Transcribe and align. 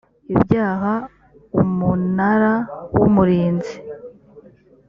ibyaha 0.33 0.93
umunara 1.61 2.53
w 2.99 3.01
umurinzi 3.09 3.75